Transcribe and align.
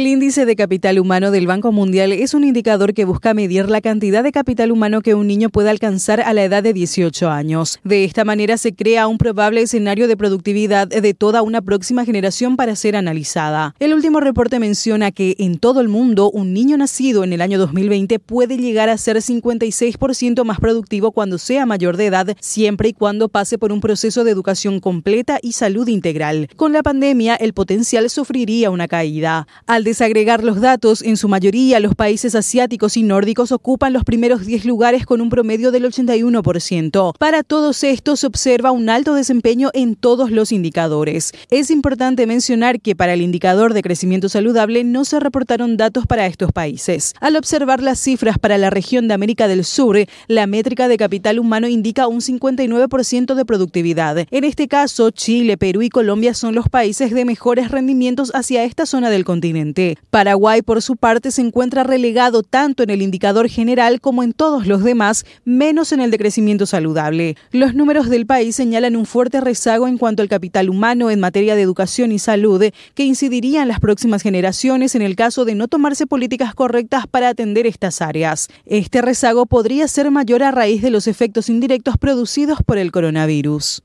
índice 0.00 0.46
de 0.46 0.56
capital 0.56 0.98
humano 0.98 1.30
del 1.30 1.46
Banco 1.46 1.70
Mundial 1.70 2.12
es 2.12 2.32
un 2.32 2.44
indicador 2.44 2.94
que 2.94 3.04
busca 3.04 3.34
medir 3.34 3.68
la 3.68 3.82
cantidad 3.82 4.22
de 4.22 4.32
capital 4.32 4.72
humano 4.72 5.02
que 5.02 5.14
un 5.14 5.26
niño 5.26 5.50
puede 5.50 5.68
alcanzar 5.68 6.22
a 6.22 6.32
la 6.32 6.44
edad 6.44 6.62
de 6.62 6.72
18 6.72 7.28
años. 7.28 7.78
De 7.84 8.04
esta 8.04 8.24
manera 8.24 8.56
se 8.56 8.74
crea 8.74 9.06
un 9.06 9.18
probable 9.18 9.60
escenario 9.60 10.08
de 10.08 10.16
productividad 10.16 10.88
de 10.88 11.14
toda 11.14 11.42
una 11.42 11.60
próxima 11.60 12.04
generación 12.06 12.56
para 12.56 12.74
ser 12.74 12.96
analizada. 12.96 13.74
El 13.80 13.92
último 13.92 14.20
reporte 14.20 14.58
menciona 14.58 15.10
que 15.10 15.36
en 15.38 15.58
todo 15.58 15.80
el 15.82 15.88
mundo 15.88 16.30
un 16.30 16.54
niño 16.54 16.78
nacido 16.78 17.22
en 17.22 17.34
el 17.34 17.42
año 17.42 17.58
2020 17.58 18.18
puede 18.18 18.56
llegar 18.56 18.88
a 18.88 18.96
ser 18.96 19.18
56% 19.18 20.44
más 20.44 20.58
productivo 20.58 21.12
cuando 21.12 21.36
sea 21.36 21.66
mayor 21.66 21.98
de 21.98 22.06
edad, 22.06 22.36
siempre 22.40 22.88
y 22.88 22.92
cuando 22.94 23.28
pase 23.28 23.58
por 23.58 23.72
un 23.72 23.82
proceso 23.82 24.24
de 24.24 24.30
educación 24.30 24.80
completa 24.80 25.38
y 25.42 25.52
salud 25.52 25.86
integral. 25.88 26.48
Con 26.56 26.72
la 26.72 26.82
pandemia, 26.82 27.34
el 27.34 27.52
potencial 27.52 28.08
sufriría 28.08 28.70
una 28.70 28.88
caída. 28.88 29.46
Desagregar 29.84 30.44
los 30.44 30.60
datos, 30.60 31.02
en 31.02 31.16
su 31.16 31.28
mayoría 31.28 31.80
los 31.80 31.94
países 31.94 32.34
asiáticos 32.34 32.96
y 32.96 33.02
nórdicos 33.02 33.52
ocupan 33.52 33.92
los 33.92 34.04
primeros 34.04 34.46
10 34.46 34.64
lugares 34.64 35.06
con 35.06 35.20
un 35.20 35.30
promedio 35.30 35.70
del 35.70 35.84
81%. 35.84 37.16
Para 37.18 37.42
todos 37.42 37.84
estos 37.84 38.20
se 38.20 38.26
observa 38.26 38.70
un 38.70 38.88
alto 38.88 39.14
desempeño 39.14 39.70
en 39.74 39.94
todos 39.94 40.30
los 40.30 40.52
indicadores. 40.52 41.32
Es 41.50 41.70
importante 41.70 42.26
mencionar 42.26 42.80
que 42.80 42.96
para 42.96 43.14
el 43.14 43.22
indicador 43.22 43.74
de 43.74 43.82
crecimiento 43.82 44.28
saludable 44.28 44.84
no 44.84 45.04
se 45.04 45.20
reportaron 45.20 45.76
datos 45.76 46.06
para 46.06 46.26
estos 46.26 46.52
países. 46.52 47.14
Al 47.20 47.36
observar 47.36 47.82
las 47.82 47.98
cifras 47.98 48.38
para 48.38 48.58
la 48.58 48.70
región 48.70 49.08
de 49.08 49.14
América 49.14 49.48
del 49.48 49.64
Sur, 49.64 49.96
la 50.28 50.46
métrica 50.46 50.88
de 50.88 50.96
capital 50.96 51.38
humano 51.38 51.68
indica 51.68 52.06
un 52.06 52.20
59% 52.20 53.34
de 53.34 53.44
productividad. 53.44 54.26
En 54.30 54.44
este 54.44 54.68
caso, 54.68 55.10
Chile, 55.10 55.56
Perú 55.56 55.82
y 55.82 55.88
Colombia 55.88 56.34
son 56.34 56.54
los 56.54 56.68
países 56.68 57.12
de 57.12 57.24
mejores 57.24 57.70
rendimientos 57.70 58.32
hacia 58.34 58.64
esta 58.64 58.86
zona 58.86 59.10
del 59.10 59.24
continente. 59.24 59.71
Paraguay, 60.10 60.62
por 60.62 60.82
su 60.82 60.96
parte, 60.96 61.30
se 61.30 61.42
encuentra 61.42 61.82
relegado 61.82 62.42
tanto 62.42 62.82
en 62.82 62.90
el 62.90 63.02
indicador 63.02 63.48
general 63.48 64.00
como 64.00 64.22
en 64.22 64.32
todos 64.32 64.66
los 64.66 64.82
demás, 64.84 65.24
menos 65.44 65.92
en 65.92 66.00
el 66.00 66.10
de 66.10 66.18
crecimiento 66.18 66.66
saludable. 66.66 67.36
Los 67.50 67.74
números 67.74 68.08
del 68.08 68.26
país 68.26 68.56
señalan 68.56 68.96
un 68.96 69.06
fuerte 69.06 69.40
rezago 69.40 69.88
en 69.88 69.98
cuanto 69.98 70.22
al 70.22 70.28
capital 70.28 70.70
humano 70.70 71.10
en 71.10 71.20
materia 71.20 71.54
de 71.54 71.62
educación 71.62 72.12
y 72.12 72.18
salud, 72.18 72.62
que 72.94 73.04
incidiría 73.04 73.62
en 73.62 73.68
las 73.68 73.80
próximas 73.80 74.22
generaciones 74.22 74.94
en 74.94 75.02
el 75.02 75.16
caso 75.16 75.44
de 75.44 75.54
no 75.54 75.68
tomarse 75.68 76.06
políticas 76.06 76.54
correctas 76.54 77.06
para 77.06 77.28
atender 77.28 77.66
estas 77.66 78.02
áreas. 78.02 78.48
Este 78.66 79.02
rezago 79.02 79.46
podría 79.46 79.88
ser 79.88 80.10
mayor 80.10 80.42
a 80.42 80.50
raíz 80.50 80.82
de 80.82 80.90
los 80.90 81.06
efectos 81.06 81.48
indirectos 81.48 81.96
producidos 81.98 82.58
por 82.64 82.78
el 82.78 82.92
coronavirus. 82.92 83.82